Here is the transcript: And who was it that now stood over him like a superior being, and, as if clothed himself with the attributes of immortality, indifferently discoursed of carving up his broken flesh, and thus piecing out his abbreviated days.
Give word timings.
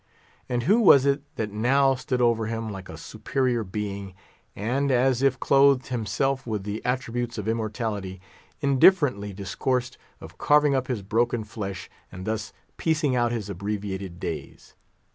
And 0.49 0.63
who 0.63 0.79
was 0.81 1.05
it 1.05 1.21
that 1.35 1.51
now 1.51 1.93
stood 1.93 2.21
over 2.23 2.47
him 2.47 2.71
like 2.71 2.89
a 2.89 2.97
superior 2.97 3.63
being, 3.63 4.15
and, 4.55 4.89
as 4.91 5.21
if 5.21 5.39
clothed 5.39 5.89
himself 5.89 6.47
with 6.47 6.63
the 6.63 6.83
attributes 6.83 7.37
of 7.37 7.47
immortality, 7.47 8.19
indifferently 8.61 9.31
discoursed 9.31 9.99
of 10.19 10.39
carving 10.39 10.73
up 10.73 10.87
his 10.87 11.03
broken 11.03 11.43
flesh, 11.43 11.87
and 12.11 12.25
thus 12.25 12.51
piecing 12.77 13.15
out 13.15 13.31
his 13.31 13.47
abbreviated 13.47 14.19
days. 14.19 14.73